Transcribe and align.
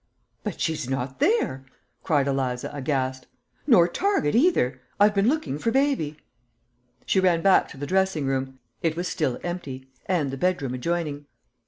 "But 0.43 0.59
she's 0.59 0.89
not 0.89 1.19
there," 1.19 1.63
cried 2.03 2.27
Eliza, 2.27 2.71
aghast; 2.73 3.27
"nor 3.67 3.87
Target 3.87 4.33
either. 4.33 4.81
I've 4.99 5.13
been 5.13 5.29
looking 5.29 5.59
for 5.59 5.69
baby." 5.69 6.17
She 7.05 7.19
ran 7.19 7.43
back 7.43 7.67
to 7.67 7.77
the 7.77 7.85
dressing 7.85 8.25
room; 8.25 8.57
it 8.81 8.95
was 8.95 9.07
still 9.07 9.39
empty, 9.43 9.91
and 10.07 10.31
the 10.31 10.37
bedroom 10.37 10.73
adjoining. 10.73 11.19
Mr. 11.19 11.25